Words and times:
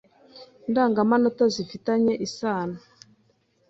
Indangamanota 0.67 1.43
zifi 1.53 1.77
tanye 1.85 2.13
isano 2.25 2.77